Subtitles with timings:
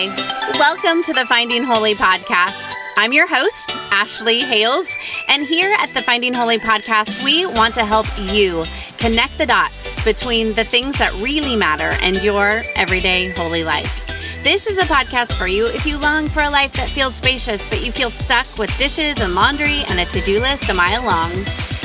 [0.00, 2.74] Hi, welcome to the Finding Holy podcast.
[2.96, 4.96] I'm your host, Ashley Hales,
[5.26, 8.64] and here at the Finding Holy podcast, we want to help you
[8.98, 14.06] connect the dots between the things that really matter and your everyday holy life.
[14.44, 17.66] This is a podcast for you if you long for a life that feels spacious,
[17.66, 21.04] but you feel stuck with dishes and laundry and a to do list a mile
[21.04, 21.32] long.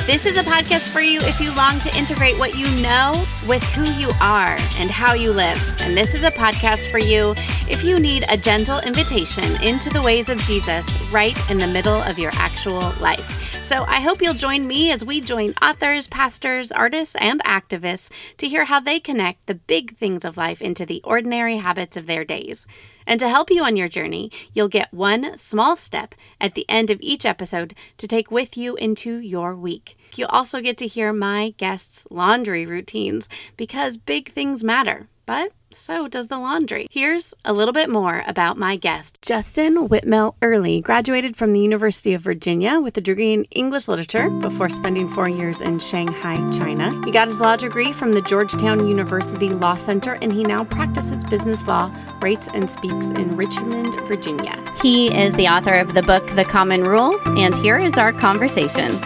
[0.06, 3.62] This is a podcast for you if you long to integrate what you know with
[3.72, 5.58] who you are and how you live.
[5.80, 7.32] And this is a podcast for you
[7.70, 12.02] if you need a gentle invitation into the ways of Jesus right in the middle
[12.02, 13.64] of your actual life.
[13.64, 18.46] So I hope you'll join me as we join authors, pastors, artists, and activists to
[18.46, 22.26] hear how they connect the big things of life into the ordinary habits of their
[22.26, 22.66] days.
[23.06, 26.90] And to help you on your journey, you'll get one small step at the end
[26.90, 29.96] of each episode to take with you into your week.
[30.16, 36.08] You'll also get to hear my guests' laundry routines because big things matter, but so
[36.08, 36.86] does the laundry.
[36.90, 39.18] Here's a little bit more about my guest.
[39.22, 44.30] Justin Whitmer Earley graduated from the University of Virginia with a degree in English literature
[44.30, 46.92] before spending four years in Shanghai, China.
[47.04, 51.24] He got his law degree from the Georgetown University Law Center and he now practices
[51.24, 54.56] business law, writes and speaks in Richmond, Virginia.
[54.82, 58.98] He is the author of the book The Common Rule, and here is our conversation.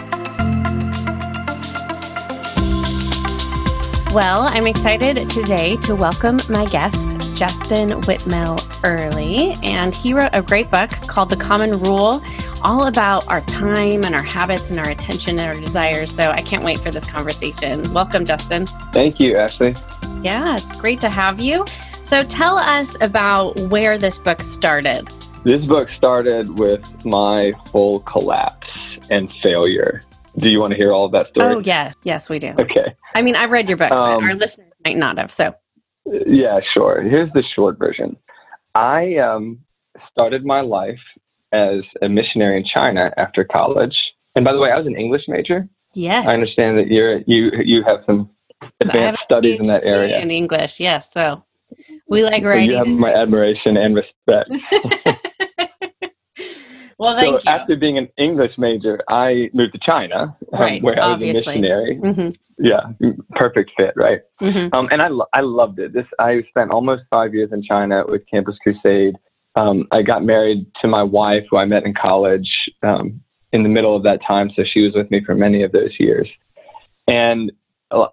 [4.11, 9.55] Well, I'm excited today to welcome my guest, Justin Whitmer Earley.
[9.61, 12.19] And he wrote a great book called The Common Rule,
[12.63, 16.09] all about our time and our habits and our attention and our desires.
[16.09, 17.93] So I can't wait for this conversation.
[17.93, 18.65] Welcome, Justin.
[18.91, 19.75] Thank you, Ashley.
[20.21, 21.63] Yeah, it's great to have you.
[22.01, 25.07] So tell us about where this book started.
[25.43, 28.67] This book started with my full collapse
[29.11, 30.01] and failure.
[30.37, 31.55] Do you want to hear all of that story?
[31.55, 31.93] Oh, yes.
[32.03, 32.53] Yes, we do.
[32.59, 32.93] Okay.
[33.15, 35.31] I mean, I've read your book, Um, but our listeners might not have.
[35.31, 35.53] So,
[36.05, 37.01] Yeah, sure.
[37.01, 38.15] Here's the short version.
[38.75, 39.59] I um,
[40.11, 40.99] started my life
[41.51, 43.95] as a missionary in China after college.
[44.35, 45.67] And by the way, I was an English major.
[45.95, 46.25] yes.
[46.27, 48.29] I understand that you're you you have some
[48.81, 50.19] advanced studies in that area.
[50.19, 51.11] In English, yes.
[51.11, 51.43] So,
[52.07, 52.69] we like So writing.
[52.69, 54.49] you have my admiration and respect.
[56.99, 57.57] well, thank so you.
[57.59, 61.27] after being an English major, I moved to China, um, Right, where I was a
[61.27, 61.97] missionary.
[61.97, 62.81] hmm Yeah,
[63.35, 64.19] perfect fit, right?
[64.39, 65.93] hmm Um, and I, lo- I loved it.
[65.93, 69.15] This I spent almost five years in China with Campus Crusade.
[69.55, 72.49] Um, I got married to my wife, who I met in college
[72.83, 73.21] um,
[73.53, 75.95] in the middle of that time, so she was with me for many of those
[75.99, 76.27] years.
[77.07, 77.51] And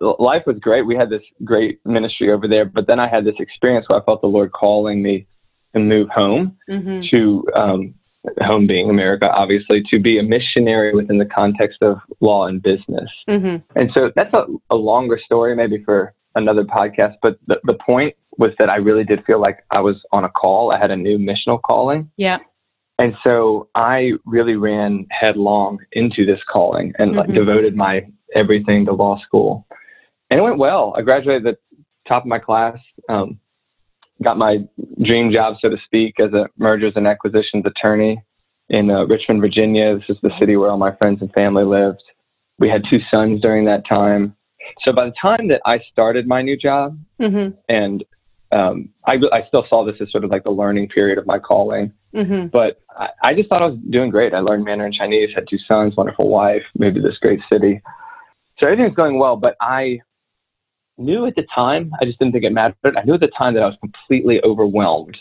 [0.00, 0.86] life was great.
[0.86, 4.04] We had this great ministry over there, but then I had this experience where I
[4.04, 5.26] felt the Lord calling me
[5.74, 7.94] to move home hmm to um,
[8.42, 13.10] home being America, obviously, to be a missionary within the context of law and business.
[13.28, 17.15] hmm And so that's a, a longer story, maybe for another podcast.
[17.22, 20.28] But the, the point was that I really did feel like I was on a
[20.28, 20.72] call.
[20.72, 22.10] I had a new missional calling.
[22.16, 22.38] Yeah.
[22.98, 27.34] And so I really ran headlong into this calling and like, Mhm.
[27.34, 29.66] devoted my everything to law school.
[30.31, 30.94] And it went well.
[30.97, 31.76] I graduated at the
[32.09, 32.78] top of my class,
[33.09, 33.38] um,
[34.22, 34.59] got my
[35.03, 38.22] dream job, so to speak, as a mergers and acquisitions attorney
[38.69, 39.97] in uh, Richmond, Virginia.
[39.97, 42.03] This is the city where all my friends and family lived.
[42.59, 44.34] We had two sons during that time.
[44.84, 48.04] So by the time that I started my new job, hmm and
[48.53, 51.38] um, I, I still saw this as sort of like the learning period of my
[51.38, 51.93] calling.
[52.15, 54.34] hmm But I, I just thought I was doing great.
[54.34, 57.83] I learned Mandarin Chinese, had two sons, wonderful wife, moved to this great city.
[58.59, 59.37] So everything was going well.
[59.37, 60.00] But I
[60.99, 62.97] knew at the time, I just didn't think it mattered.
[62.97, 65.16] I knew at the time that I was completely overwhelmed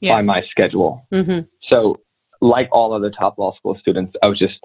[0.00, 0.14] Yeah.
[0.16, 1.06] by my schedule.
[1.12, 1.40] hmm
[1.70, 2.00] So,
[2.40, 4.58] like all other top law school students, I was just,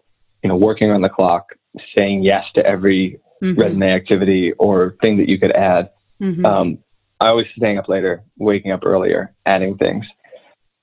[0.44, 1.54] you know, working on the clock,
[1.98, 5.90] saying yes to every hmm resume activity or thing that you could add.
[6.20, 6.78] hmm Um,
[7.20, 10.06] I always staying up later, waking up earlier, adding things.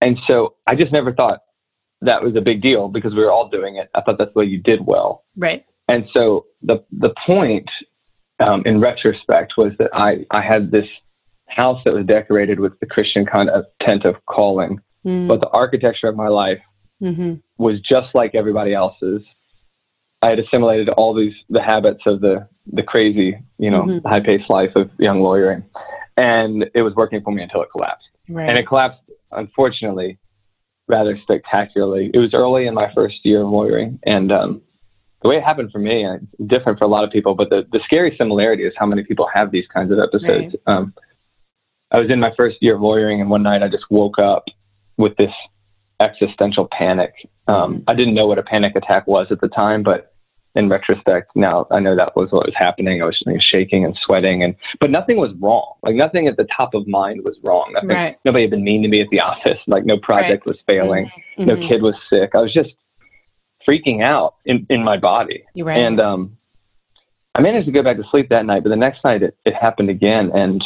[0.01, 1.41] And so I just never thought
[2.03, 3.89] that was a big deal because we were all doing it.
[3.95, 5.25] I thought that's the way you did well.
[5.37, 5.65] right.
[5.91, 7.69] And so the the point
[8.41, 10.87] um, in retrospect was that I, I had this
[11.49, 15.29] house that was decorated with the Christian kind of tent of calling, Mm-hmm.
[15.29, 16.59] but the architecture of my life
[17.01, 19.23] hmm was just like everybody else's.
[20.23, 24.03] I had assimilated all these the habits of the the crazy, you know, Mhm.
[24.05, 25.63] high paced life of young lawyering,
[26.17, 28.09] and it was working for me until it collapsed.
[28.29, 28.49] Right.
[28.49, 29.01] And it collapsed
[29.33, 30.19] unfortunately,
[30.89, 32.11] rather spectacularly.
[32.13, 34.63] It was early in my first year of lawyering, and um,
[35.23, 36.07] the way it happened for me,
[36.47, 39.29] different for a lot of people, but the, the scary similarity is how many people
[39.33, 40.55] have these kinds of episodes.
[40.67, 40.75] Right.
[40.75, 40.95] Um,
[41.91, 44.45] I was in my first year of lawyering, and one night I just woke up
[44.97, 45.33] with this
[46.01, 47.15] existential panic.
[47.49, 47.83] Um, mm-hmm.
[47.89, 50.13] I didn't know what a panic attack was at the time, but
[50.55, 53.03] in retrospect, now I know that was what was happening.
[53.03, 55.75] I was shaking and sweating, and but nothing was wrong.
[55.83, 57.71] Like nothing at the top of mind was wrong.
[57.75, 58.17] Nothing, right.
[58.25, 59.59] Nobody had been mean to me at the office.
[59.67, 60.47] Like no project right.
[60.47, 61.07] was failing.
[61.07, 61.45] Mm-hmm.
[61.47, 61.69] No mm-hmm.
[61.69, 62.31] kid was sick.
[62.35, 62.71] I was just
[63.69, 65.45] freaking out in, in my body.
[65.57, 65.79] Right.
[65.79, 66.37] And um,
[67.35, 69.55] I managed to go back to sleep that night, but the next night it, it
[69.61, 70.63] happened again, and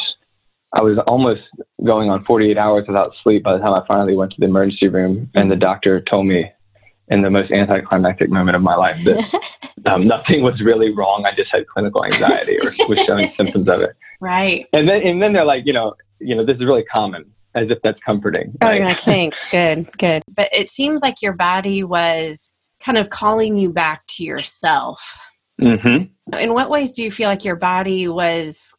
[0.73, 1.41] I was almost
[1.85, 4.87] going on 48 hours without sleep by the time I finally went to the emergency
[4.87, 6.51] room, and the doctor told me
[7.09, 11.25] in the most anticlimactic moment of my life that um, nothing was really wrong.
[11.25, 13.95] I just had clinical anxiety or was showing symptoms of it.
[14.19, 14.67] Right.
[14.73, 17.25] And then and then they're like, you know, you know, this is really common,
[17.55, 18.57] as if that's comforting.
[18.61, 20.23] Oh, you're like, thanks, good, good.
[20.33, 22.47] But it seems like your body was
[22.83, 25.19] kind of calling you back to yourself.
[25.61, 26.35] Mm-hmm.
[26.37, 28.75] In what ways do you feel like your body was,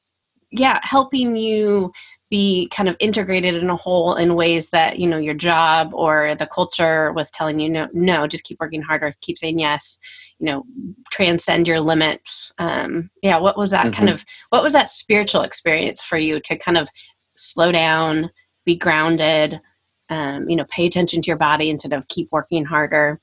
[0.51, 1.93] yeah, helping you
[2.35, 6.35] be kind of integrated in a whole in ways that you know your job or
[6.35, 10.01] the culture was telling you no no just keep working harder keep saying yes
[10.41, 10.65] you know
[11.13, 13.93] transcend your limits um yeah what was that mm-hmm.
[13.93, 16.89] kind of what was that spiritual experience for you to kind of
[17.37, 18.29] slow down
[18.65, 19.61] be grounded
[20.09, 23.17] um you know pay attention to your body instead of keep working harder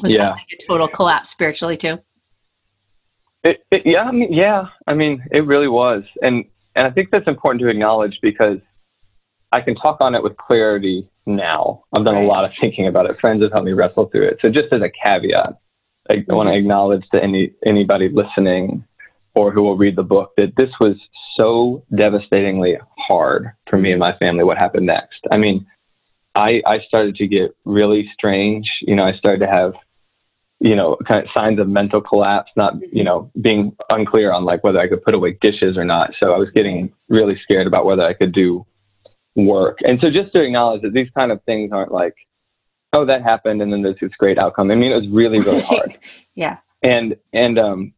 [0.00, 0.18] was yeah.
[0.18, 1.98] that like a total collapse spiritually too
[3.44, 4.66] it, it, yeah, I mean, yeah.
[4.86, 6.44] I mean, it really was, and
[6.76, 8.58] and I think that's important to acknowledge because
[9.50, 11.84] I can talk on it with clarity now.
[11.92, 12.24] I've done right.
[12.24, 13.18] a lot of thinking about it.
[13.20, 14.38] Friends have helped me wrestle through it.
[14.40, 15.58] So just as a caveat,
[16.08, 16.34] I mm-hmm.
[16.34, 18.84] want to acknowledge to any anybody listening
[19.34, 20.96] or who will read the book that this was
[21.38, 22.76] so devastatingly
[23.08, 24.44] hard for me and my family.
[24.44, 25.20] What happened next?
[25.32, 25.66] I mean,
[26.34, 28.70] I I started to get really strange.
[28.82, 29.74] You know, I started to have
[30.62, 33.04] you know, kind of signs of mental collapse, not, you mm-hmm.
[33.04, 36.12] know, being unclear on like whether I could put away dishes or not.
[36.22, 38.64] So I was getting really scared about whether I could do
[39.34, 39.78] work.
[39.84, 42.14] And so just to acknowledge that these kind of things aren't like,
[42.92, 44.70] oh, that happened and then there's this great outcome.
[44.70, 45.98] I mean, it was really, really hard.
[46.36, 46.58] yeah.
[46.80, 47.92] And, and, um,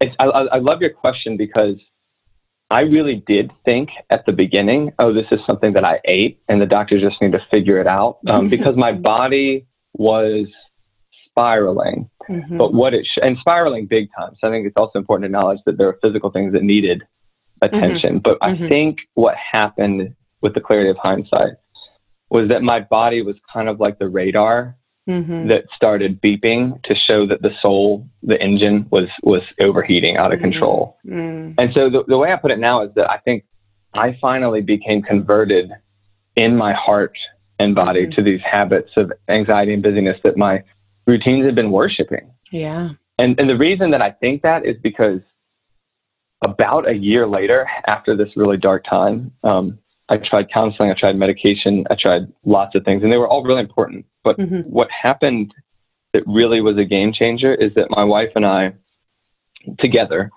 [0.00, 1.76] it's, I, I love your question because
[2.70, 6.60] I really did think at the beginning, oh, this is something that I ate and
[6.60, 8.18] the doctors just need to figure it out.
[8.28, 10.46] Um, because my body was
[11.28, 12.10] spiraling.
[12.28, 12.56] Mm-hmm.
[12.56, 14.32] But what it sh- and spiraling big time.
[14.40, 17.02] So I think it's also important to acknowledge that there are physical things that needed
[17.60, 18.14] attention.
[18.14, 18.18] Mm-hmm.
[18.18, 18.68] But I mm-hmm.
[18.68, 21.54] think what happened with the clarity of hindsight
[22.30, 24.76] was that my body was kind of like the radar
[25.08, 25.48] mm-hmm.
[25.48, 30.40] that started beeping to show that the soul, the engine, was was overheating out of
[30.40, 30.50] mm-hmm.
[30.50, 30.98] control.
[31.06, 31.54] Mm.
[31.58, 33.44] And so the, the way I put it now is that I think
[33.94, 35.70] I finally became converted
[36.36, 37.16] in my heart
[37.58, 38.12] and body mm-hmm.
[38.12, 40.62] to these habits of anxiety and busyness that my
[41.06, 42.30] routines have been worshiping.
[42.50, 42.90] Yeah.
[43.18, 45.20] And and the reason that I think that is because
[46.44, 49.78] about a year later, after this really dark time, um,
[50.08, 53.42] I tried counseling, I tried medication, I tried lots of things, and they were all
[53.42, 54.04] really important.
[54.24, 54.60] But mm-hmm.
[54.68, 55.54] what happened
[56.12, 58.72] that really was a game changer is that my wife and I,
[59.80, 60.30] together,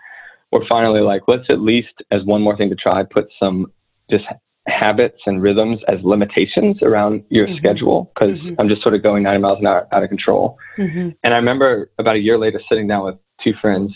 [0.51, 3.71] were finally like, let's at least, as one more thing to try, put some
[4.09, 4.25] just
[4.67, 7.55] habits and rhythms as limitations around your mm-hmm.
[7.55, 8.55] schedule because mm-hmm.
[8.59, 10.57] I'm just sort of going 90 miles an hour out of control.
[10.77, 11.09] Mm-hmm.
[11.23, 13.93] And I remember about a year later sitting down with two friends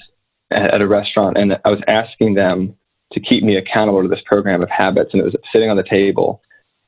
[0.52, 2.76] at, at, a restaurant and I was asking them
[3.14, 5.84] to keep me accountable to this program of habits and it was sitting on the
[5.84, 6.42] table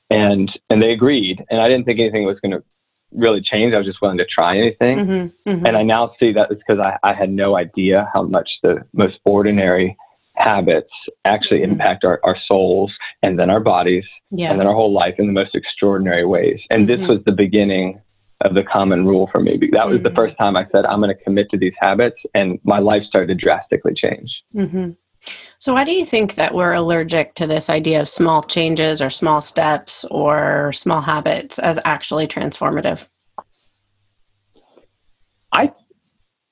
[0.10, 2.64] and and they agreed and I didn't think anything was going to
[3.16, 3.74] really change.
[3.74, 4.98] I was just willing to try anything.
[4.98, 5.50] Mm-hmm.
[5.50, 5.66] Mm-hmm.
[5.66, 8.84] And I now see that it's because I, I had no idea how much the
[8.94, 9.98] most ordinary
[10.36, 10.90] habits
[11.26, 11.74] actually mm-hmm.
[11.74, 12.92] impact our, our souls
[13.22, 14.50] and then our bodies yeah.
[14.50, 16.60] and then our whole life in the most extraordinary ways.
[16.72, 17.02] And mm-hmm.
[17.02, 18.02] this was the beginning
[18.42, 19.58] of the common rule for me.
[19.72, 20.04] That was mm-hmm.
[20.04, 23.04] the first time I said, I'm going to commit to these habits, and my life
[23.04, 24.30] started to drastically change.
[25.64, 29.10] So, why do you think that we're allergic to this idea of small changes or
[29.10, 33.08] small steps or small habits as actually transformative?
[35.54, 35.72] I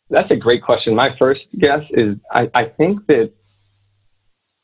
[0.10, 0.96] that's a great question.
[0.96, 3.34] My first guess is I, I think that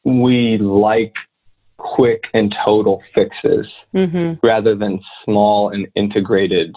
[0.06, 1.14] we like
[1.76, 4.36] quick and total fixes mm-hmm.
[4.48, 6.74] rather than small and integrated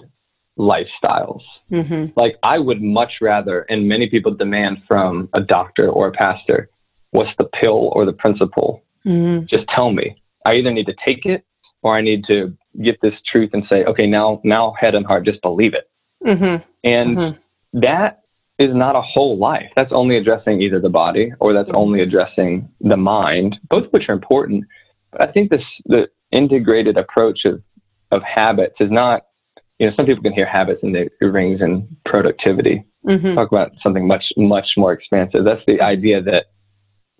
[0.58, 1.42] lifestyles.
[1.70, 2.18] Mm-hmm.
[2.18, 6.68] Like I would much rather, and many people demand from a doctor or a pastor,
[7.10, 8.82] what's the pill or the principle?
[9.06, 9.46] Mm-hmm.
[9.46, 10.22] Just tell me.
[10.44, 11.44] I either need to take it
[11.82, 15.24] or I need to get this truth and say, okay, now, now head and heart,
[15.24, 15.90] just believe it.
[16.24, 16.62] Mm-hmm.
[16.84, 17.80] And mm-hmm.
[17.80, 18.22] that
[18.58, 19.70] is not a whole life.
[19.76, 24.08] That's only addressing either the body or that's only addressing the mind, both of which
[24.08, 24.64] are important.
[25.12, 27.62] But I think this the integrated approach of
[28.12, 29.26] of habits is not,
[29.78, 32.84] you know, some people can hear habits and it rings in productivity.
[33.06, 33.34] Mm-hmm.
[33.34, 35.44] Talk about something much, much more expansive.
[35.44, 36.46] That's the idea that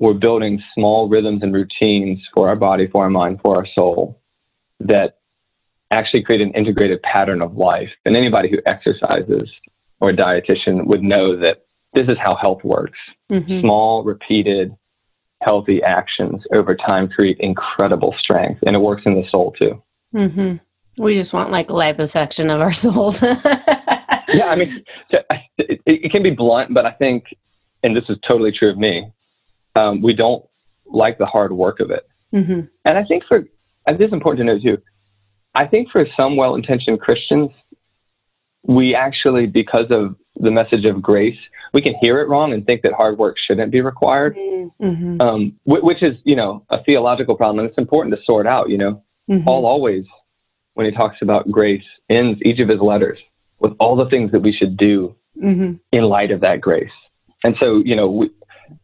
[0.00, 4.21] we're building small rhythms and routines for our body, for our mind, for our soul
[4.80, 5.19] that
[5.90, 7.90] actually create an integrated pattern of life.
[8.07, 9.49] And anybody who exercises
[10.00, 12.99] or a dietitian would know that this is how health works.
[13.30, 13.61] Mm-hmm.
[13.61, 14.75] Small, repeated,
[15.42, 19.83] healthy actions over time create incredible strength, and it works in the soul too.
[20.14, 21.02] Mm-hmm.
[21.02, 23.23] We just want like liposuction of our souls.
[23.23, 24.83] yeah, I mean,
[25.59, 27.25] it, it, can be blunt, but I think,
[27.83, 29.11] and this is totally true of me,
[29.80, 30.44] um, we don't
[30.87, 32.04] like the hard work of it.
[32.34, 32.60] Mm-hmm.
[32.84, 33.38] And I think for,
[33.87, 34.82] and this is important to note too,
[35.54, 37.50] I think for some well intentioned Christians,
[38.62, 41.38] we actually, because of the message of grace,
[41.72, 45.20] we can hear it wrong and think that hard work shouldn't be required, mm-hmm.
[45.20, 47.60] um, which is, you know, a theological problem.
[47.60, 49.02] And it's important to sort out, you know.
[49.30, 49.44] Mm-hmm.
[49.44, 50.04] Paul always,
[50.75, 53.18] when he talks about grace, ends each of his letters
[53.60, 55.75] with all the things that we should do mm-hmm.
[55.92, 56.90] in light of that grace.
[57.44, 58.30] And so, you know, we,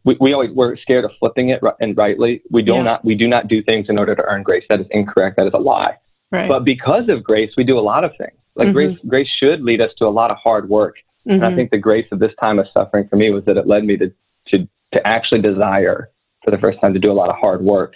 [0.03, 2.41] we, we always we're scared of flipping it and rightly.
[2.49, 2.83] We do yeah.
[2.83, 4.63] not we do not do things in order to earn grace.
[4.69, 5.37] That is incorrect.
[5.37, 5.97] That is a lie.
[6.31, 6.49] Right.
[6.49, 8.37] But because of grace, we do a lot of things.
[8.55, 8.73] Like mm-hmm.
[8.73, 10.95] grace, grace should lead us to a lot of hard work.
[10.97, 11.31] Mm-hmm.
[11.31, 11.57] And I mm-hmm.
[11.57, 13.97] think the grace of this time of suffering for me was that it led me
[13.97, 14.11] to
[14.47, 16.09] to to actually desire
[16.43, 17.93] for the first time to do a lot of hard work,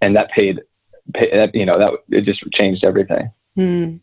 [0.00, 0.60] and that paid,
[1.14, 3.30] paid you know, that it just changed everything.
[3.56, 4.00] Mm.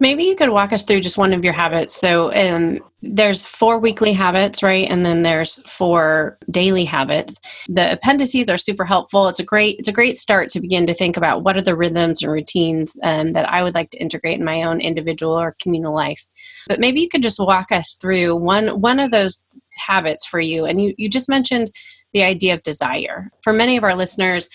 [0.00, 1.94] Maybe you could walk us through just one of your habits.
[1.94, 4.88] So um, there's four weekly habits, right?
[4.88, 7.38] And then there's four daily habits.
[7.68, 9.28] The appendices are super helpful.
[9.28, 11.76] It's a great it's a great start to begin to think about what are the
[11.76, 15.56] rhythms and routines um, that I would like to integrate in my own individual or
[15.60, 16.24] communal life.
[16.68, 19.44] But maybe you could just walk us through one one of those
[19.76, 20.64] habits for you.
[20.64, 21.70] And you you just mentioned
[22.12, 23.30] the idea of desire.
[23.42, 24.48] For many of our listeners,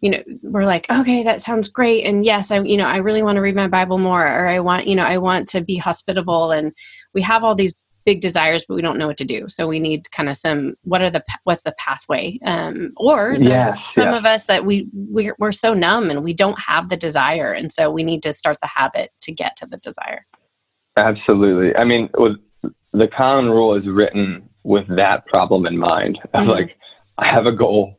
[0.00, 2.04] you know we're like okay that sounds great.
[2.04, 4.60] And yes i you know i really want to read my bible more or i
[4.60, 6.72] want you know i want to be hospitable and
[7.14, 7.74] we have all these
[8.08, 9.44] big desires but we don't know what to do.
[9.48, 12.38] So we need kind of some what are the what's the pathway?
[12.42, 16.32] Um, or there's yes, some of us that we we're, we're so numb and we
[16.32, 19.66] don't have the desire and so we need to start the habit to get to
[19.66, 20.24] the desire.
[20.96, 21.76] Absolutely.
[21.76, 22.38] I mean with
[22.94, 26.18] the common rule is written with that problem in mind.
[26.34, 26.50] Mm-hmm.
[26.50, 26.76] like
[27.18, 27.97] i have a goal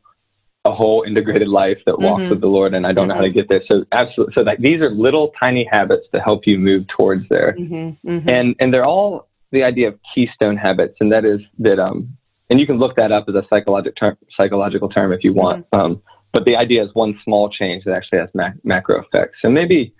[0.66, 2.30] a whole integrated life that walks mm-hmm.
[2.30, 3.08] with the Lord, and I don't mm-hmm.
[3.08, 3.38] know how to mm-hmm.
[3.38, 3.62] get there.
[3.70, 7.54] So absolutely, so that these are little tiny habits to help you move towards there,
[7.58, 8.08] mm-hmm.
[8.08, 8.28] mm-hmm.
[8.28, 12.16] and and they're all the idea of keystone habits, and that is that um,
[12.50, 15.66] and you can look that up as a psychological term, psychological term if you want.
[15.70, 15.80] Mm-hmm.
[15.80, 16.02] Um,
[16.32, 19.38] but the idea is one small change that actually has mac- macro effects.
[19.42, 19.94] So maybe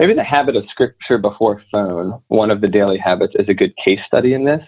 [0.00, 3.72] maybe the habit of scripture before phone, one of the daily habits, is a good
[3.86, 4.62] case study in this.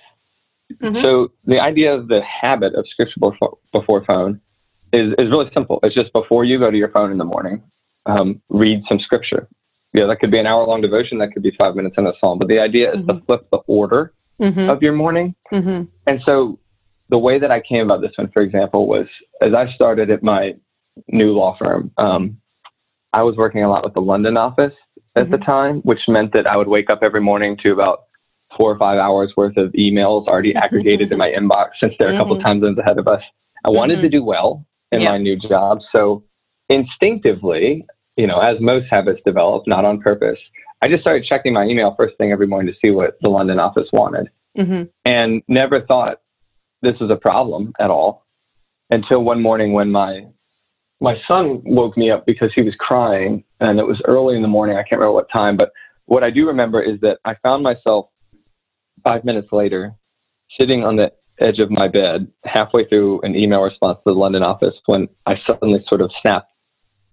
[1.03, 4.41] So the idea of the habit of scripture before, before phone
[4.93, 5.81] is, is really simple.
[5.83, 7.63] It's just before you go to your phone in the morning,
[8.07, 9.49] um, read some scripture.
[9.93, 11.19] Yeah, that could be an hour long devotion.
[11.19, 12.39] That could be five minutes in a psalm.
[12.39, 13.19] But the idea is mm-hmm.
[13.19, 14.71] to flip the order mm-hmm.
[14.71, 15.35] of your morning.
[15.53, 15.85] Mm-hmm.
[16.07, 16.59] And so
[17.09, 19.07] the way that I came about this one, for example, was
[19.41, 20.55] as I started at my
[21.09, 22.39] new law firm, um,
[23.13, 24.75] I was working a lot with the London office
[25.17, 25.51] at the mm-hmm.
[25.51, 28.05] time, which meant that I would wake up every morning to about
[28.57, 32.17] four or five hours worth of emails already aggregated in my inbox since they're a
[32.17, 32.47] couple mm-hmm.
[32.47, 33.23] time zones ahead of us.
[33.65, 34.11] I wanted to mm-hmm.
[34.11, 35.79] do well in my new job.
[35.95, 36.25] So
[36.69, 40.39] instinctively, you know, as most habits develop, not on purpose,
[40.83, 43.59] I just started checking my email first thing every morning to see what the London
[43.59, 44.85] office wanted, mm-hmm.
[45.05, 46.21] and never thought
[46.83, 48.27] this was a problem at all
[48.91, 50.27] until one morning when my
[51.01, 54.49] my son woke me up because he was crying, and it was early in the
[54.49, 54.77] morning.
[54.77, 55.71] I can't remember what time, but
[56.07, 58.07] what I do remember is that I found myself
[59.07, 59.93] five minutes later
[60.61, 64.43] sitting on the edge of my bed halfway through an email response to the London
[64.43, 66.53] office when I suddenly sort of snapped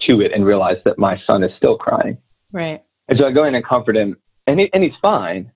[0.01, 2.17] to it and realized that my son is still crying.
[2.51, 2.83] Right.
[3.07, 4.17] And so I go in and comfort him,
[4.47, 5.51] and he, and he's fine,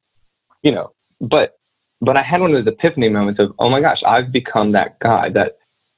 [0.64, 0.94] you know.
[1.20, 1.58] But
[2.02, 5.00] but I had one of those epiphany moments of, oh my gosh, I've become that
[5.00, 5.58] guy that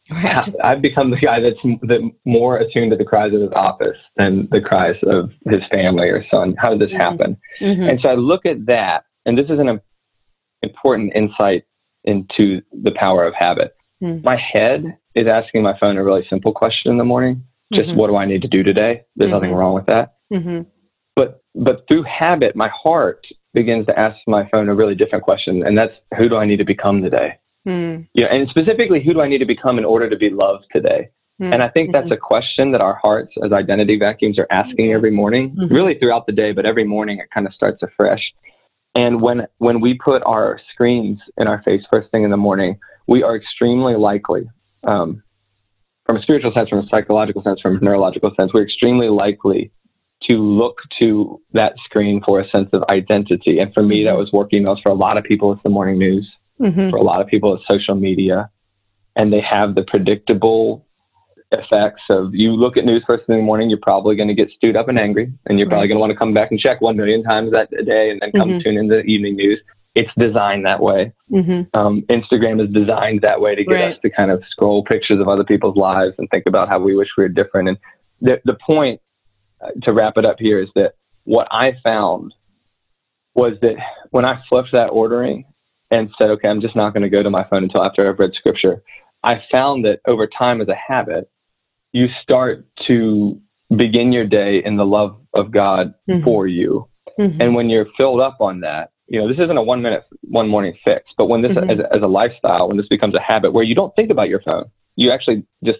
[0.09, 0.49] right.
[0.63, 4.47] I've become the guy that's that more attuned to the cries of his office than
[4.51, 6.55] the cries of his family or son.
[6.57, 7.01] How did this mm-hmm.
[7.01, 7.37] happen?
[7.61, 7.89] Mm-hmm.
[7.89, 9.79] And so I look at that, and this is an
[10.63, 11.65] important insight
[12.03, 13.75] into the power of habit.
[14.01, 14.23] Mm.
[14.23, 17.43] My head is asking my phone a really simple question in the morning.
[17.71, 17.99] Just mm-hmm.
[17.99, 19.03] what do I need to do today?
[19.15, 19.39] There's mm-hmm.
[19.39, 20.15] nothing wrong with that.
[20.33, 20.61] Mm-hmm.
[21.15, 25.65] But but through habit, my heart begins to ask my phone a really different question,
[25.65, 27.39] and that's who do I need to become today?
[27.67, 28.07] Mm.
[28.13, 31.09] Yeah, and specifically, who do I need to become in order to be loved today?
[31.41, 31.53] Mm.
[31.53, 32.13] And I think that's mm-hmm.
[32.13, 35.73] a question that our hearts, as identity vacuums, are asking every morning, mm-hmm.
[35.73, 38.21] really throughout the day, but every morning it kind of starts afresh.
[38.95, 42.79] And when when we put our screens in our face first thing in the morning,
[43.07, 44.49] we are extremely likely,
[44.83, 45.23] um,
[46.05, 49.71] from a spiritual sense, from a psychological sense, from a neurological sense, we're extremely likely
[50.29, 53.59] to look to that screen for a sense of identity.
[53.59, 54.81] And for me, that was work emails.
[54.83, 56.29] For a lot of people, it's the morning news.
[56.59, 56.89] Mm-hmm.
[56.89, 58.49] For a lot of people, it's social media.
[59.15, 60.85] And they have the predictable
[61.51, 64.33] effects of you look at news first thing in the morning, you're probably going to
[64.33, 65.31] get stewed up and angry.
[65.47, 67.69] And you're probably going to want to come back and check one million times that
[67.85, 68.63] day and then come Mhm.
[68.63, 69.59] tune into the evening news.
[69.93, 71.11] It's designed that way.
[71.31, 71.79] Mm-hmm.
[71.79, 73.93] Um, Instagram is designed that way to get Right.
[73.93, 76.95] us to kind of scroll pictures of other people's lives and think about how we
[76.95, 77.67] wish we were different.
[77.69, 77.77] And
[78.21, 79.01] the, the point
[79.61, 80.93] uh, to wrap it up here is that
[81.25, 82.33] what I found
[83.35, 83.75] was that
[84.11, 85.45] when I flipped that ordering
[85.91, 88.19] and said, okay, I'm just not going to go to my phone until after I've
[88.19, 88.81] read scripture,
[89.23, 91.29] I found that over time as a habit,
[91.93, 93.39] you start to
[93.75, 96.23] begin your day in the love of God Mhm.
[96.23, 96.87] for you.
[97.19, 97.41] Mm-hmm.
[97.41, 100.47] And when you're filled up on that, you know, this isn't a one minute, one
[100.47, 101.69] morning fix, but when this, Mhm.
[101.69, 104.29] as, a, as a lifestyle, when this becomes a habit where you don't think about
[104.29, 105.79] your phone, you actually just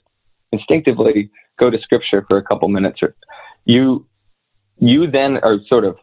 [0.52, 3.16] instinctively go to scripture for a couple minutes or
[3.66, 4.06] you,
[4.80, 5.98] you then are sort of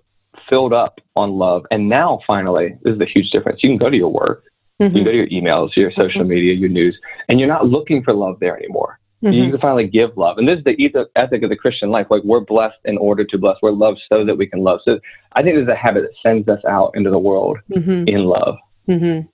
[0.49, 1.67] filled up on love.
[1.71, 3.61] And now finally, this is the huge difference.
[3.63, 4.45] You can go to your work,
[4.79, 6.99] you can go to your emails, your social media, your news,
[7.29, 9.01] and you're not looking for love there anymore.
[9.21, 9.51] You Mm-hmm.
[9.51, 10.39] can finally give love.
[10.39, 12.07] And this is the eth- ethic of the Christian life.
[12.09, 13.57] Like we're blessed in order to bless.
[13.63, 14.79] We're loved so that we can love.
[14.87, 15.01] So
[15.33, 18.05] I think there's a habit that sends us out into the world Mm-hmm.
[18.09, 18.57] in love.
[18.89, 19.27] Mm-hmm.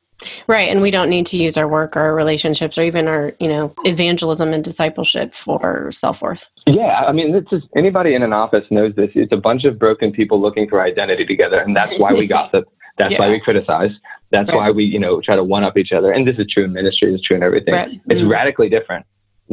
[0.50, 3.32] Right, and we don't need to use our work, or our relationships, or even our,
[3.40, 6.48] you know, evangelism and discipleship for self worth.
[6.66, 9.10] Yeah, I mean, it's just anybody in an office knows this.
[9.14, 12.64] It's a bunch of broken people looking for identity together, and that's why we gossip.
[12.96, 13.90] That's why we criticize.
[14.30, 14.56] That's Right.
[14.56, 16.12] why we, you know, try to one up each other.
[16.12, 17.12] And this is true in ministry.
[17.12, 17.74] It's true in everything.
[17.74, 18.00] Right.
[18.08, 18.30] It's Mhm.
[18.30, 19.04] radically different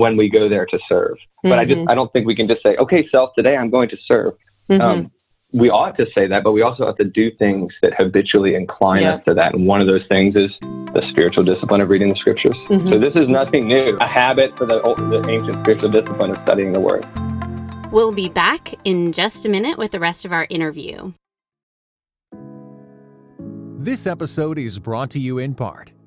[0.02, 1.16] when we go there to serve.
[1.44, 1.92] But I just, Mhm.
[1.92, 4.34] I don't think we can just say, okay, self, today I'm going to serve.
[4.72, 4.82] Mhm.
[4.82, 5.12] Um,
[5.54, 9.04] we ought to say that, but we also have to do things that habitually incline
[9.04, 9.16] Yeah.
[9.16, 9.54] us to that.
[9.54, 10.50] And one of those things is
[10.96, 12.56] the spiritual discipline of reading the scriptures.
[12.70, 12.90] Mhm.
[12.90, 13.96] So this is nothing new.
[14.02, 14.80] A habit for the,
[15.14, 17.06] the ancient spiritual discipline of studying the word.
[17.92, 21.12] We'll be back in just a minute with the rest of our interview.
[23.78, 25.94] This episode is brought to you in part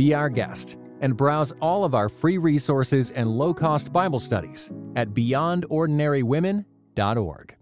[0.00, 4.72] Be our guest and browse all of our free resources and low cost Bible studies
[4.96, 7.56] at beyondordinarywomen.org.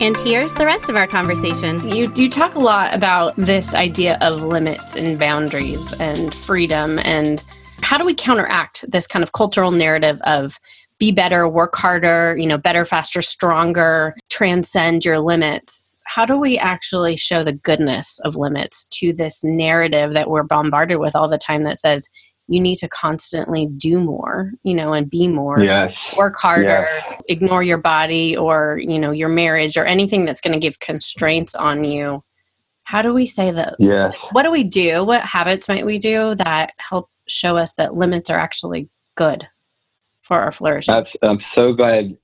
[0.00, 1.88] And here's the rest of our conversation.
[1.88, 7.42] You you talk a lot about this idea of limits and boundaries and freedom and
[7.82, 10.60] how do we counteract this kind of cultural narrative of
[11.00, 16.00] be better, work harder, you know, better, faster, stronger, transcend your limits.
[16.06, 20.96] How do we actually show the goodness of limits to this narrative that we're bombarded
[20.96, 22.08] with all the time that says
[22.48, 25.92] you need to constantly do more, you know, and be more Yes.
[26.16, 26.88] work harder,
[27.28, 31.54] ignore your body or, you know, your marriage or anything that's going to give constraints
[31.54, 32.24] on you.
[32.84, 33.74] How do we say that?
[33.78, 34.16] Yes.
[34.32, 35.04] What do we do?
[35.04, 39.46] What habits might we do that help show us that limits are actually good
[40.22, 40.94] for our flourishing?
[40.94, 42.16] That's, I'm so glad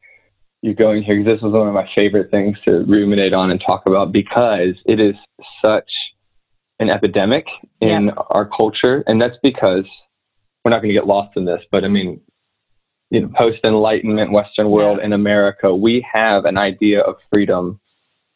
[0.63, 3.63] you're going here because this was one of my favorite things to ruminate on and
[3.67, 5.15] talk about because it is
[5.65, 5.91] such
[6.81, 7.47] an epidemic
[7.81, 9.03] in our culture.
[9.07, 9.85] And that's because
[10.65, 12.21] we're not going to get lost in this, but I mean,
[13.11, 17.81] you know, post enlightenment Western world in America, we have an idea of freedom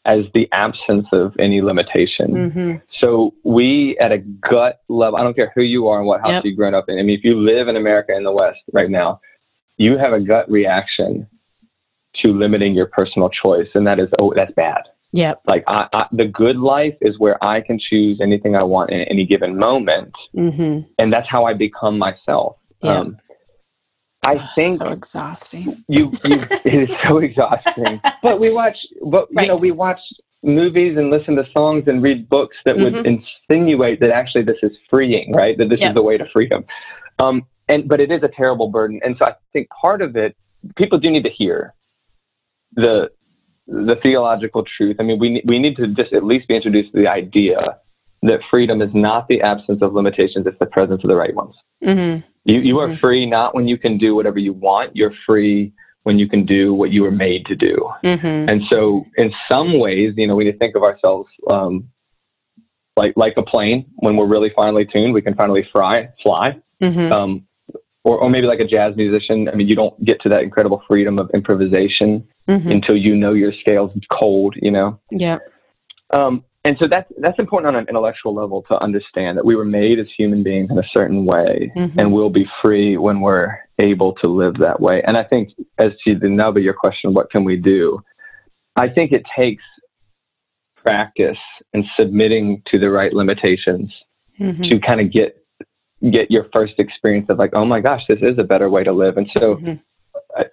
[0.04, 2.50] as the absence of any limitation.
[2.50, 6.20] hmm So we, at a gut level, I don't care who you are and what
[6.20, 6.44] house Yep.
[6.44, 6.98] you've grown up in.
[6.98, 9.20] I mean, if you live in America in the West right now,
[9.76, 11.26] you have a gut reaction
[12.16, 14.82] to limiting your personal choice, and that is, oh, that's bad.
[15.12, 15.34] Yeah.
[15.46, 19.00] Like I, I, the good life is where I can choose anything I want in
[19.02, 22.56] any given moment, hmm and that's how I become myself.
[22.82, 22.98] Yeah.
[23.00, 23.18] Um,
[24.22, 25.82] I think so exhausting.
[25.88, 28.00] you, you it is so exhausting.
[28.22, 29.98] But we watch, but you know, we watch
[30.42, 33.18] movies and listen to songs and read books that would Mhm.
[33.48, 35.56] insinuate that actually this is freeing, right?
[35.56, 35.88] That this Yeah.
[35.88, 36.64] is the way to freedom.
[37.22, 40.36] Um, and but it is a terrible burden, and so I think part of it,
[40.76, 41.72] people do need to hear
[42.74, 43.10] the
[43.66, 44.96] the theological truth.
[44.98, 47.78] I mean, we we need to just at least be introduced to the idea
[48.22, 51.54] that freedom is not the absence of limitations, it's the presence of the right ones.
[51.82, 52.20] Mm-hmm.
[52.44, 53.00] You, you are Mhm.
[53.00, 56.74] free not when you can do whatever you want, you're free when you can do
[56.74, 57.76] what you were made to do.
[58.04, 58.48] Mm-hmm.
[58.50, 61.88] And so, in some ways, you know, we need to think of ourselves um,
[62.96, 63.86] like like a plane.
[63.96, 66.08] When we're really finely tuned, we can finally fly.
[66.22, 66.56] Fly.
[66.82, 67.12] Mm-hmm.
[67.12, 67.46] Um,
[68.04, 69.48] or, or maybe like a jazz musician.
[69.48, 72.70] I mean, you don't get to that incredible freedom of improvisation Mm-hmm.
[72.70, 74.54] until you know your scales cold.
[74.60, 75.00] You know.
[75.10, 75.38] Yeah.
[76.12, 79.64] Um, and so that's that's important on an intellectual level to understand that we were
[79.64, 81.96] made as human beings in a certain way, Mhm.
[81.98, 85.02] and we'll be free when we're able to live that way.
[85.06, 88.02] And I think, as to the nub of your question, what can we do?
[88.76, 89.64] I think it takes
[90.84, 91.38] practice
[91.74, 93.92] and submitting to the right limitations
[94.38, 94.62] Mm-hmm.
[94.70, 95.36] to kind of get
[96.10, 98.90] get your first experience of like, oh my gosh, this is a better way to
[98.92, 99.18] live.
[99.18, 99.80] And so Mhm.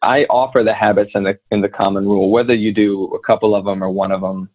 [0.01, 3.55] I, offer the habits in the in the common rule, whether you do a couple
[3.55, 4.49] of them or one of them,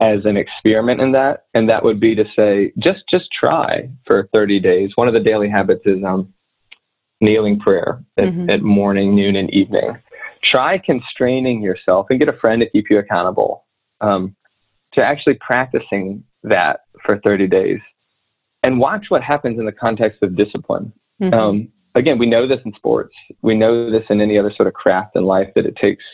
[0.00, 4.28] as an experiment in that, and that would be to say, just just try for
[4.34, 4.90] 30 days.
[4.94, 6.32] One of the daily habits is um,
[7.20, 8.52] kneeling prayer at, Mhm.
[8.52, 9.96] at morning, noon, and evening.
[10.42, 13.64] Try constraining yourself and get a friend to keep you accountable
[14.00, 14.36] um,
[14.92, 17.80] to actually practicing that for 30 days,
[18.62, 20.92] and watch what happens in the context of discipline.
[21.20, 21.34] Mhm.
[21.34, 23.14] Um, again, we know this in sports.
[23.42, 26.04] We know this in any other sort of craft in life that it takes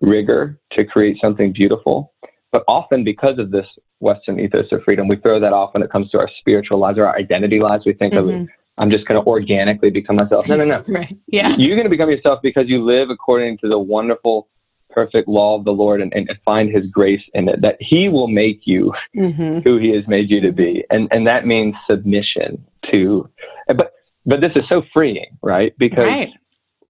[0.00, 2.12] rigor to create something beautiful.
[2.52, 3.66] But often, because of this
[4.00, 6.98] Western ethos of freedom, we throw that off when it comes to our spiritual lives
[6.98, 7.84] or our identity lives.
[7.84, 8.44] We think of Mhm.
[8.44, 10.48] it, I'm just going to organically become myself.
[10.48, 10.82] No, no, no.
[10.88, 11.12] Right.
[11.26, 11.54] Yeah.
[11.58, 14.48] You're going to become yourself because you live according to the wonderful,
[14.88, 18.28] perfect law of the Lord and, and find His grace in it, that He will
[18.28, 19.60] make you Mm-hmm.
[19.60, 23.28] who he has made you to be and and that means submission to
[23.66, 23.92] but
[24.26, 25.72] but this is so freeing right?
[25.78, 26.32] Because Right.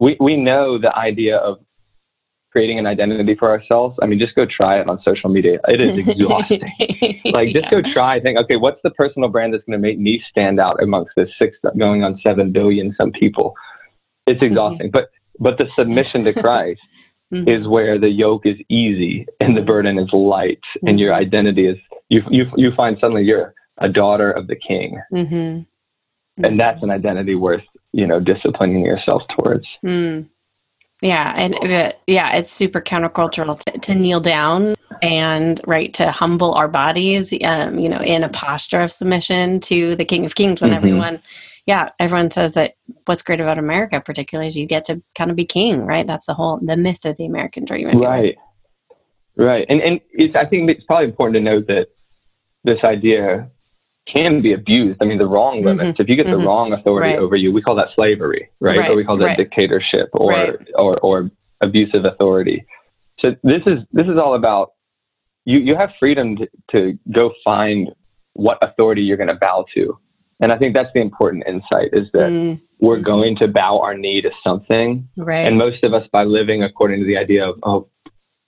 [0.00, 1.58] we we know the idea of
[2.50, 3.96] creating an identity for ourselves.
[4.02, 5.58] I mean just go try it on social media.
[5.68, 6.62] It is exhausting.
[7.26, 10.22] Like just go try think okay what's the personal brand that's going to make me
[10.30, 13.54] stand out amongst this six going on seven billion some people?
[14.26, 14.90] It's exhausting.
[14.90, 16.80] But but the submission to christ
[17.30, 17.46] Mhm.
[17.46, 21.16] is where the yoke is easy and the burden is light and your Mhm.
[21.26, 21.76] identity is
[22.08, 24.98] you you you find suddenly you're a daughter of the king
[26.38, 26.44] Mm-hmm.
[26.44, 30.28] and that's an identity worth you know disciplining yourself towards Mm.
[31.00, 36.54] Yeah, and uh, yeah, it's super countercultural to, to kneel down and right to humble
[36.54, 40.60] our bodies, um, you know, in a posture of submission to the King of Kings.
[40.60, 40.76] When Mhm.
[40.76, 41.22] everyone,
[41.66, 42.74] yeah, everyone says that
[43.06, 46.04] what's great about America, particularly, is you get to kind of be king, right?
[46.04, 47.86] That's the whole the myth of the American dream.
[47.90, 48.06] anyway.
[48.06, 48.36] right
[49.36, 51.86] right and and it's i think it's probably important to note that
[52.64, 53.48] this idea
[54.14, 55.66] can be abused i mean the wrong Mhm.
[55.66, 56.38] limits if you get Mhm.
[56.38, 57.18] the wrong authority Right.
[57.18, 59.36] over you we call that slavery right, Right, or we call that right.
[59.36, 62.64] dictatorship or, or or abusive authority
[63.20, 64.70] so this is this is all about
[65.44, 67.88] you you have freedom to, to go find
[68.34, 69.98] what authority you're going to bow to
[70.40, 73.94] and i think that's the important insight is that Mm, we're going to bow our
[73.96, 75.44] knee to something right.
[75.46, 77.86] and most of us by living according to the idea of, of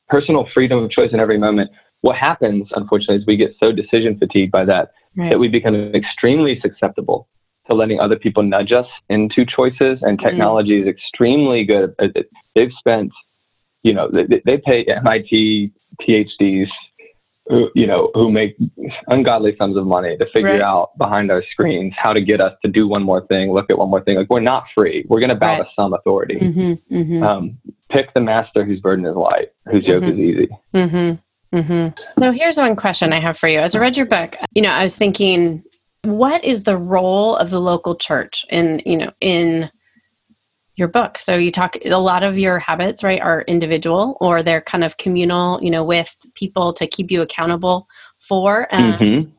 [0.08, 1.70] personal freedom of choice in every moment
[2.02, 5.30] what happens unfortunately is we get so decision fatigued by that right.
[5.30, 7.28] that we become extremely susceptible
[7.70, 11.94] to letting other people nudge us into choices and technology is extremely good
[12.54, 13.10] they've spent
[13.82, 15.70] you know they, they pay mit
[16.02, 16.68] phds
[17.48, 18.56] who, you know who make
[19.08, 20.60] ungodly sums of money to figure Right.
[20.62, 23.78] out behind our screens how to get us to do one more thing look at
[23.78, 25.64] one more thing like we're not free we're going to bow Right.
[25.64, 27.58] to some authority Mm-hmm, mm-hmm, um,
[27.90, 30.48] pick the master whose burden is light, whose yoke is easy.
[31.52, 32.22] Mm-hmm, mm-hmm.
[32.22, 33.58] So here's one question I have for you.
[33.58, 35.62] As I read your book, you know, I was thinking,
[36.04, 39.70] what is the role of the local church in, you know, in
[40.76, 41.18] your book?
[41.18, 44.96] So you talk a lot of your habits, right, are individual or they're kind of
[44.96, 47.86] communal, you know, with people to keep you accountable
[48.18, 48.66] for.
[48.74, 49.32] Um, Mhm.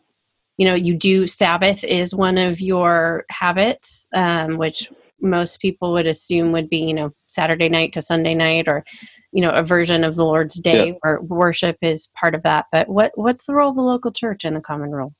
[0.57, 6.07] you know you do sabbath is one of your habits um, which most people would
[6.07, 8.83] assume would be you know saturday night to sunday night or
[9.31, 10.93] you know a version of the lord's day Yeah.
[11.01, 14.45] where worship is part of that but what what's the role of the local church
[14.45, 15.13] in the common rule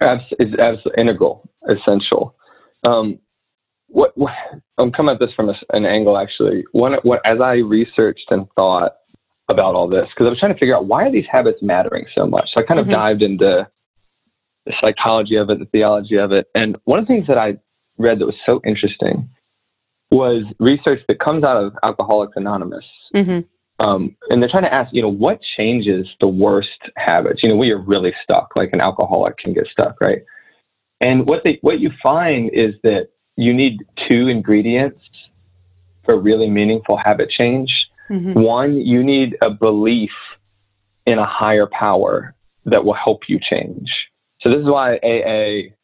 [0.00, 2.36] Abs- it's absolutely integral, essential.
[2.86, 3.18] Um,
[3.88, 4.32] what, what
[4.78, 6.64] I'm coming at this from a, an angle actually.
[6.72, 8.92] One, what as I researched and thought
[9.48, 12.06] about all this, because I was trying to figure out why are these habits mattering
[12.16, 12.52] so much.
[12.52, 13.66] So I kind of dived into
[14.66, 17.56] the psychology of it, the theology of it, and one of the things that I
[17.98, 19.28] read that was so interesting
[20.10, 22.84] was research that comes out of Alcoholics Anonymous.
[23.14, 23.40] mm-hmm.
[23.86, 27.40] um, and they're trying to ask, you know, what changes the worst habits?
[27.42, 30.22] You know, we are really stuck, like an alcoholic can get stuck, right?
[31.00, 34.98] And what they what you find is that you need two ingredients
[36.04, 37.70] for really meaningful habit change.
[38.10, 38.40] Mm-hmm.
[38.40, 40.10] One, you need a belief
[41.06, 42.34] in a higher power
[42.64, 43.88] that will help you change.
[44.40, 45.74] So this is why AA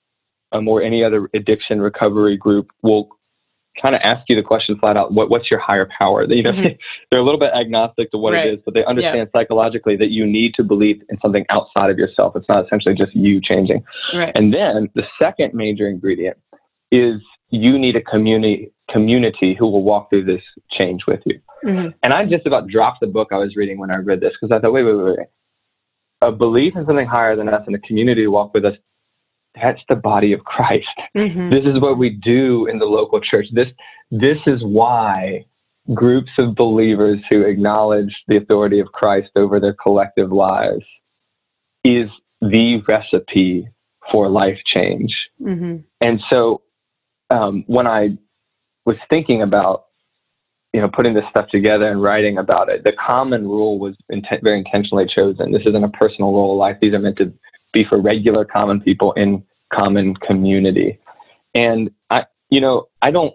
[0.54, 3.08] um, or any other addiction recovery group will
[3.82, 6.52] kind of ask you the question flat out what, what's your higher power you know
[6.52, 6.74] mm-hmm.
[7.10, 8.46] they're a little bit agnostic to what right.
[8.46, 9.40] it is but they understand yeah.
[9.40, 13.14] psychologically that you need to believe in something outside of yourself it's not essentially just
[13.14, 13.82] you changing
[14.14, 14.32] right.
[14.36, 16.36] and then the second major ingredient
[16.92, 21.88] is you need a community community who will walk through this change with you mm-hmm.
[22.04, 24.54] and i just about dropped the book i was reading when i read this because
[24.54, 25.26] i thought wait wait wait wait
[26.20, 28.76] a belief in something higher than us and a community to walk with us
[29.54, 30.86] that's the body of Christ.
[31.16, 31.50] Mm-hmm.
[31.50, 33.46] This is what we do in the local church.
[33.52, 33.68] This
[34.10, 35.46] this is why
[35.92, 40.84] groups of believers who acknowledge the authority of Christ over their collective lives
[41.84, 42.08] is
[42.40, 43.68] the recipe
[44.10, 45.14] for life change.
[45.40, 45.78] Mm-hmm.
[46.00, 46.62] And so
[47.30, 48.18] um, when I
[48.86, 49.86] was thinking about
[50.72, 54.42] you know putting this stuff together and writing about it, the common rule was intent,
[54.42, 55.52] very intentionally chosen.
[55.52, 56.76] This isn't a personal rule of life.
[56.82, 57.32] These are meant to
[57.74, 60.98] be for regular common people in common community.
[61.54, 63.34] And I, you know, I don't,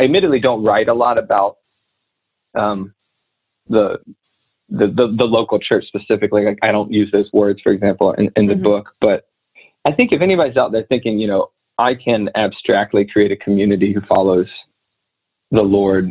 [0.00, 1.58] I admittedly don't write a lot about
[2.54, 2.94] um,
[3.68, 3.98] the,
[4.68, 6.44] the, the the local church specifically.
[6.44, 8.62] Like I don't use those words, for example, in, in the mm-hmm.
[8.62, 8.94] book.
[9.00, 9.28] But
[9.86, 13.92] I think if anybody's out there thinking, you know, I can abstractly create a community
[13.92, 14.46] who follows
[15.50, 16.10] the Lord,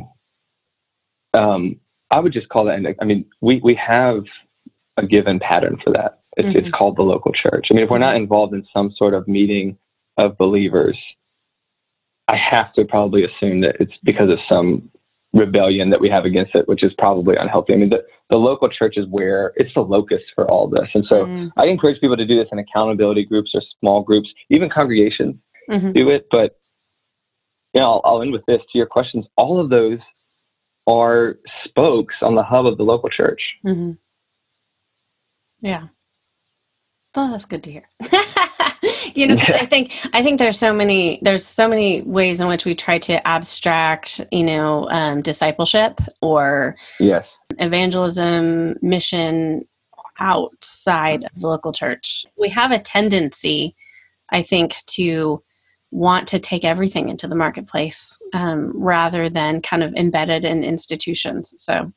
[1.33, 1.79] um,
[2.11, 2.95] I would just call that.
[3.01, 4.23] I mean, we we have
[4.97, 6.19] a given pattern for that.
[6.35, 6.57] It's, mm-hmm.
[6.57, 7.67] it's called the local church.
[7.69, 9.77] I mean, if we're not involved in some sort of meeting
[10.17, 10.97] of believers,
[12.27, 14.89] I have to probably assume that it's because of some
[15.33, 17.73] rebellion that we have against it, which is probably unhealthy.
[17.73, 20.87] I mean, the, the local church is where it's the locus for all this.
[20.93, 21.51] And so mm.
[21.57, 25.35] I encourage people to do this in accountability groups or small groups, even congregations
[25.69, 25.91] mm-hmm.
[25.91, 26.27] do it.
[26.31, 26.59] But,
[27.73, 29.25] you know, I'll, I'll end with this to your questions.
[29.35, 29.99] All of those
[30.85, 33.41] are spokes on the hub of the local church.
[33.65, 33.91] Mm-hmm.
[35.61, 35.87] Yeah.
[37.15, 37.87] Oh, that's good to hear.
[39.13, 42.65] you know, I think I think there's so many there's so many ways in which
[42.65, 47.27] we try to abstract, you know, um, discipleship or yes,
[47.59, 49.67] evangelism, mission
[50.19, 52.25] outside of the local church.
[52.37, 53.75] We have a tendency,
[54.29, 55.43] I think, to
[55.91, 61.53] want to take everything into the marketplace um, rather than kind of embedded in institutions.
[61.57, 61.93] So,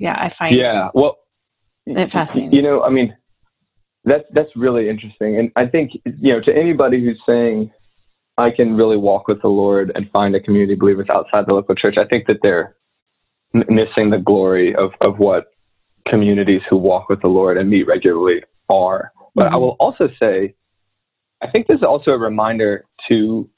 [0.00, 1.18] yeah, I find yeah, well,
[1.86, 2.52] it fascinating.
[2.52, 3.16] You know, I mean
[4.04, 7.70] that's that's really interesting, and I think you know to anybody who's saying
[8.36, 11.54] I can really walk with the Lord and find a community of believers outside the
[11.54, 12.76] local church, I think that they're
[13.54, 15.52] m- missing the glory of of what
[16.08, 19.12] communities who walk with the Lord and meet regularly are.
[19.34, 19.54] But mm-hmm.
[19.54, 20.54] I will also say,
[21.40, 23.48] I think this is also a reminder to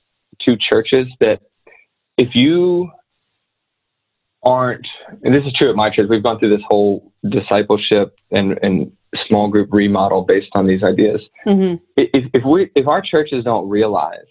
[0.43, 1.41] to churches that
[2.19, 2.91] if you
[4.43, 4.87] aren't,
[5.23, 8.93] and this is true at my church, we've gone through this whole discipleship and, and
[9.27, 11.21] small group remodel based on these ideas.
[11.47, 11.83] Mm-hmm.
[11.97, 14.27] If, if we if our churches don't realize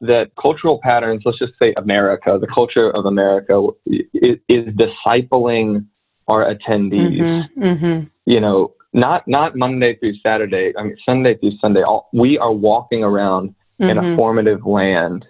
[0.00, 5.86] that cultural patterns, let's just say America, the culture of America is, is discipling
[6.28, 7.18] our attendees.
[7.18, 7.62] Mm-hmm.
[7.62, 8.06] Mm-hmm.
[8.26, 10.72] You know, not not Monday through Saturday.
[10.78, 11.82] I mean Sunday through Sunday.
[11.82, 14.16] All, we are walking around in a mm-hmm.
[14.16, 15.24] formative land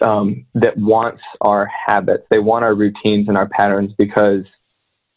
[0.00, 2.24] um, that wants our habits.
[2.30, 4.44] They want our routines and our patterns because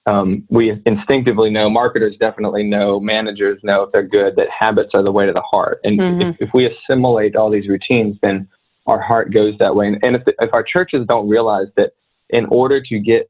[0.08, 5.04] um, we instinctively know, marketers definitely know, managers know if they're good, that habits are
[5.04, 5.82] the way to the heart.
[5.84, 6.22] And mm-hmm.
[6.22, 8.48] if, if, we assimilate all these routines, then
[8.86, 9.88] our heart goes that way.
[9.88, 11.92] And, and if, the, if our churches don't realize that
[12.30, 13.30] in order to get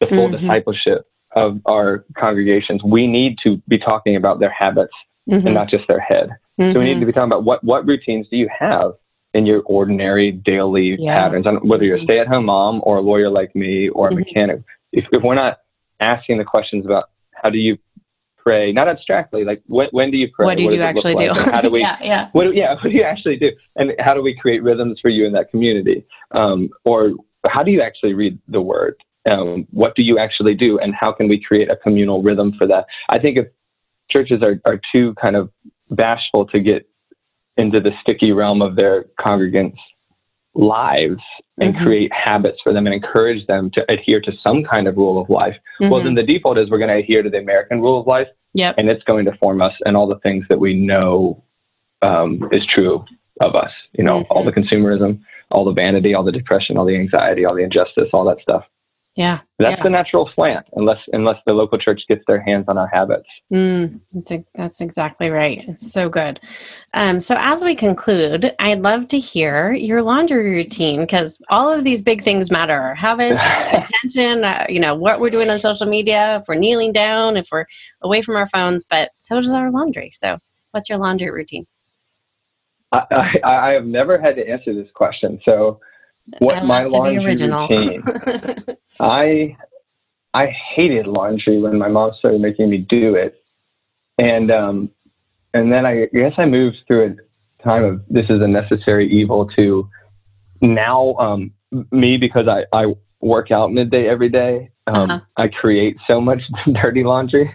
[0.00, 0.40] the full mm-hmm.
[0.40, 4.94] discipleship of our congregations, we need to be talking about their habits
[5.28, 5.44] mm-hmm.
[5.44, 6.30] and not just their head.
[6.60, 7.00] So we need mm-hmm.
[7.00, 8.92] to be talking about what, what routines do you have
[9.34, 11.18] in your ordinary daily yeah.
[11.18, 12.06] patterns, whether you're a mm-hmm.
[12.06, 14.18] stay at home mom or a lawyer like me or a mm-hmm.
[14.20, 14.62] mechanic.
[14.92, 15.61] If, if we're not
[16.02, 17.78] asking the questions about how do you
[18.36, 20.46] pray, not abstractly, like when, when do you pray?
[20.46, 21.28] What do what you actually do?
[21.28, 21.52] Like?
[21.52, 22.28] How do we, yeah, yeah.
[22.32, 23.50] What, yeah, what do you actually do?
[23.76, 26.04] And how do we create rhythms for you in that community?
[26.32, 27.12] Um, or
[27.48, 28.96] how do you actually read the word?
[29.30, 30.78] Um, what do you actually do?
[30.80, 32.86] And how can we create a communal rhythm for that?
[33.08, 33.46] I think if
[34.10, 35.50] churches are, are too kind of
[35.90, 36.88] bashful to get
[37.56, 39.76] into the sticky realm of their congregants'
[40.54, 41.22] lives
[41.58, 41.84] and mm-hmm.
[41.84, 45.28] create habits for them and encourage them to adhere to some kind of rule of
[45.30, 45.90] life, mm-hmm.
[45.90, 48.28] well, then the default is we're going to adhere to the American rule of life.
[48.54, 48.74] Yep.
[48.76, 51.42] And it's going to form us and all the things that we know
[52.02, 53.04] um, is true
[53.40, 53.70] of us.
[53.92, 54.32] You know, mm-hmm.
[54.32, 58.10] all the consumerism, all the vanity, all the depression, all the anxiety, all the injustice,
[58.12, 58.64] all that stuff.
[59.14, 59.82] Yeah, that's yeah.
[59.82, 63.26] the natural slant, unless unless the local church gets their hands on our habits.
[63.52, 65.62] Mm, that's, a, that's exactly right.
[65.68, 66.40] It's so good.
[66.94, 71.84] Um, so as we conclude, I'd love to hear your laundry routine because all of
[71.84, 74.44] these big things matter: our habits, attention.
[74.44, 76.36] Uh, you know what we're doing on social media.
[76.36, 77.66] If we're kneeling down, if we're
[78.00, 80.08] away from our phones, but so does our laundry.
[80.10, 80.38] So,
[80.70, 81.66] what's your laundry routine?
[82.92, 83.02] I,
[83.44, 85.38] I, I have never had to answer this question.
[85.44, 85.80] So,
[86.38, 87.68] what I my love to be laundry original.
[87.68, 88.02] routine?
[89.00, 89.56] I
[90.34, 93.34] I hated laundry when my mom started making me do it,
[94.18, 94.90] and um,
[95.54, 97.16] and then I guess I moved through
[97.62, 99.88] a time of this is a necessary evil to
[100.60, 101.52] now um,
[101.90, 104.70] me because I I work out midday every day.
[104.86, 105.20] Um, Uh-huh.
[105.36, 106.42] I create so much
[106.82, 107.54] dirty laundry,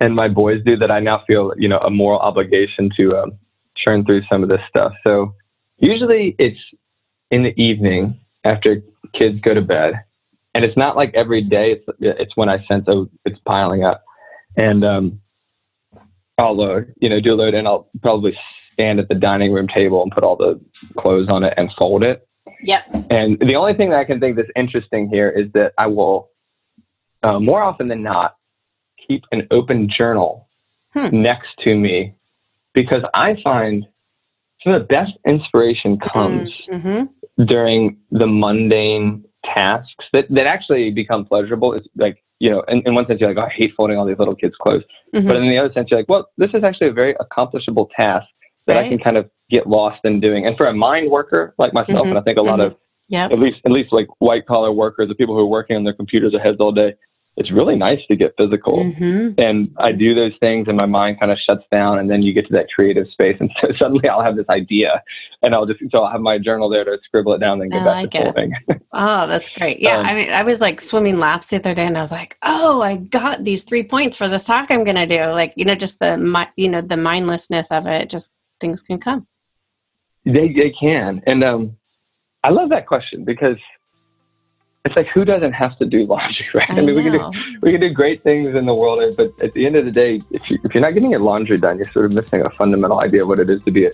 [0.00, 0.90] and my boys do that.
[0.90, 3.32] I now feel you know a moral obligation to um,
[3.76, 4.92] churn through some of this stuff.
[5.06, 5.34] So
[5.78, 6.58] usually it's
[7.32, 9.94] in the evening after kids go to bed,
[10.54, 11.72] and it's not like every day.
[11.72, 14.04] It's it's when I sense oh it's piling up,
[14.56, 15.20] and um,
[16.38, 18.38] I'll load you know do a load, and I'll probably
[18.72, 20.60] stand at the dining room table and put all the
[20.96, 22.28] clothes on it and fold it.
[22.62, 22.84] Yep.
[23.10, 26.30] And the only thing that I can think that's interesting here is that I will,
[27.24, 28.36] uh, more often than not,
[29.08, 30.48] keep an open journal
[30.94, 31.22] Hmm.
[31.22, 32.14] next to me
[32.74, 33.86] because I find
[34.62, 37.04] some of the best inspiration comes Mm-hmm.
[37.46, 41.72] During the mundane tasks that, that actually become pleasurable.
[41.72, 44.06] It's like, you know, in, in one sense, you're like, oh, I hate folding all
[44.06, 44.82] these little kids' clothes.
[45.14, 45.26] Mhm.
[45.26, 48.26] But in the other sense, you're like, well, this is actually a very accomplishable task
[48.66, 50.46] that I can kind of get lost in doing.
[50.46, 52.66] And for a mind worker like myself, Mhm, and I think a lot mhm.
[52.66, 52.76] of
[53.08, 53.32] Yep.
[53.32, 55.92] at least at least like white collar workers, the people who are working on their
[55.92, 56.94] computers or heads all day,
[57.36, 58.78] it's really nice to get physical.
[58.78, 59.40] Mm-hmm.
[59.40, 62.34] And I do those things, and my mind kind of shuts down, and then you
[62.34, 65.02] get to that creative space, and so suddenly I'll have this idea,
[65.42, 67.88] and I'll just so I'll have my journal there to scribble it down, and then
[67.88, 68.24] I get back to it.
[68.24, 68.80] folding.
[68.94, 69.80] Oh, that's great.
[69.80, 69.96] Yeah.
[69.96, 72.36] Um, I mean, I was like swimming laps the other day and I was like,
[72.42, 75.24] oh, I got these three points for this talk I'm going to do.
[75.30, 79.26] Like, you know, just the, you know, the mindlessness of it, just things can come.
[80.26, 81.76] They they can, and um,
[82.44, 83.56] I love that question because
[84.84, 86.70] it's like who doesn't have to do laundry, right?
[86.70, 87.30] I, mean, we can do
[87.62, 90.20] we can do great things in the world, but at the end of the day,
[90.30, 93.00] if, you, if you're not getting your laundry done, you're sort of missing a fundamental
[93.00, 93.92] idea of what it is to be a,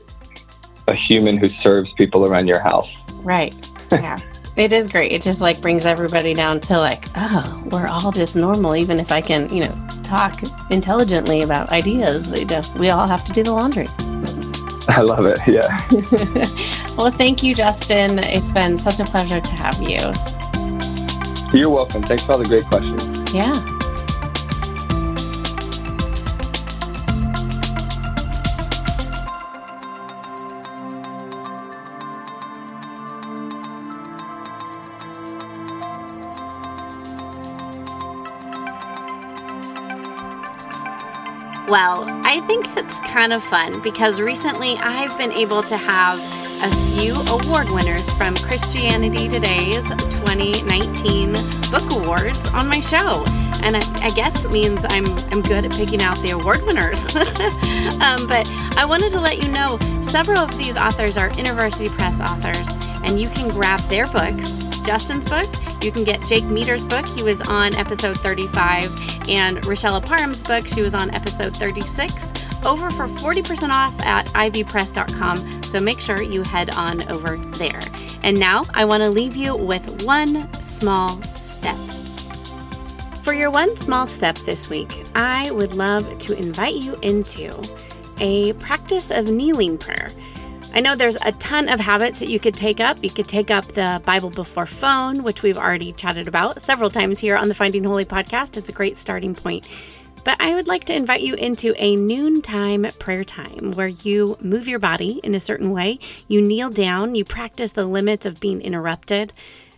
[0.86, 2.88] a human who serves people around your house.
[3.16, 3.54] Right.
[3.92, 4.18] Yeah.
[4.56, 5.12] it is great.
[5.12, 9.12] It just like brings everybody down to like, oh, we're all just normal, even if
[9.12, 12.38] I can, you know, talk intelligently about ideas.
[12.38, 13.88] You know, we all have to do the laundry.
[14.88, 15.38] I love it.
[15.46, 15.68] Yeah.
[16.96, 18.20] well, thank you, Justin.
[18.20, 19.98] It's been such a pleasure to have you.
[21.52, 22.02] You're welcome.
[22.02, 23.32] Thanks for all the great questions.
[23.32, 23.52] Yeah.
[41.68, 46.70] Well, I think it's kind of fun because recently I've been able to have a
[46.92, 49.88] few award winners from Christianity Today's
[50.20, 51.32] 2019
[51.70, 53.24] Book Awards on my show.
[53.62, 57.04] And I, I guess it means I'm, I'm good at picking out the award winners.
[58.02, 62.20] um, but I wanted to let you know several of these authors are InterVarsity Press
[62.20, 62.68] authors,
[63.04, 64.58] and you can grab their books.
[64.82, 65.46] Justin's book,
[65.82, 70.66] you can get Jake Meador's book, he was on episode 35, and Rochelle Parham's book,
[70.66, 72.32] she was on episode 36,
[72.68, 75.62] over for 40% off at ivpress.com.
[75.62, 77.80] So make sure you head on over there.
[78.22, 81.78] And now I want to leave you with one small step.
[83.22, 87.60] For your one small step this week, I would love to invite you into
[88.20, 90.10] a practice of kneeling prayer.
[90.74, 93.02] I know there's a ton of habits that you could take up.
[93.02, 97.18] You could take up the Bible before phone, which we've already chatted about several times
[97.18, 99.66] here on the Finding Holy podcast, is a great starting point.
[100.24, 104.68] But I would like to invite you into a noontime prayer time where you move
[104.68, 105.98] your body in a certain way.
[106.26, 109.32] You kneel down, you practice the limits of being interrupted,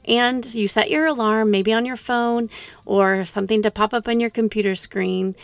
[0.05, 2.51] and you set your alarm, maybe on your phone
[2.85, 5.37] or something to pop up on your computer screen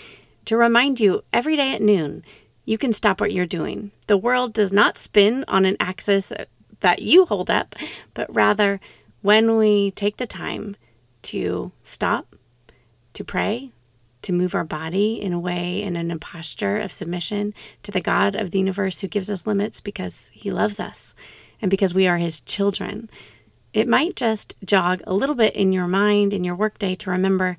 [0.46, 2.24] to remind you every day at noon
[2.64, 3.92] you can stop what you're doing.
[4.08, 6.32] The world does not spin on an axis
[6.80, 7.76] that you hold up,
[8.12, 8.80] but rather
[9.22, 10.76] when we take the time
[11.22, 12.34] to stop,
[13.14, 13.70] to pray,
[14.26, 17.54] to move our body in a way and in a posture of submission
[17.84, 21.14] to the God of the universe who gives us limits because he loves us
[21.62, 23.08] and because we are his children.
[23.72, 27.56] It might just jog a little bit in your mind in your workday to remember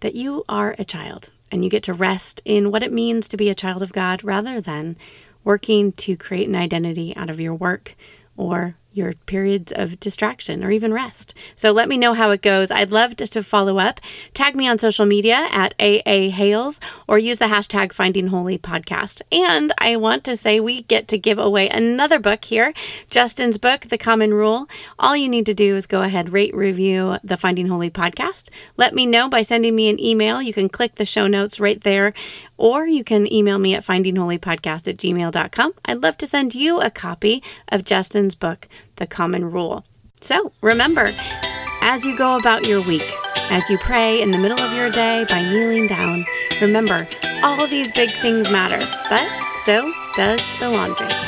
[0.00, 3.36] that you are a child and you get to rest in what it means to
[3.36, 4.96] be a child of God rather than
[5.44, 7.94] working to create an identity out of your work
[8.36, 11.32] or your periods of distraction or even rest.
[11.54, 12.70] So let me know how it goes.
[12.70, 14.00] I'd love just to follow up.
[14.34, 19.22] Tag me on social media at AA Hales or use the hashtag Finding Holy Podcast.
[19.32, 22.72] And I want to say we get to give away another book here
[23.10, 24.68] Justin's book, The Common Rule.
[24.98, 28.50] All you need to do is go ahead, rate, review the Finding Holy Podcast.
[28.76, 30.42] Let me know by sending me an email.
[30.42, 32.12] You can click the show notes right there
[32.58, 35.72] or you can email me at findingholypodcast at gmail.com.
[35.84, 38.68] I'd love to send you a copy of Justin's book,
[38.98, 39.84] The Common Rule.
[40.20, 41.12] So remember,
[41.82, 43.08] as you go about your week,
[43.50, 46.26] as you pray in the middle of your day by kneeling down,
[46.60, 47.06] remember
[47.42, 48.78] all these big things matter,
[49.08, 49.26] but
[49.64, 51.27] so does the laundry.